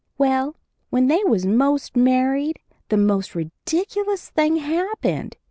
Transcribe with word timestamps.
Well, 0.17 0.55
when 0.89 1.05
they 1.09 1.23
was 1.25 1.45
most 1.45 1.95
married 1.95 2.57
the 2.89 2.97
most 2.97 3.35
ridiculous 3.35 4.31
thing 4.31 4.55
happened. 4.55 5.37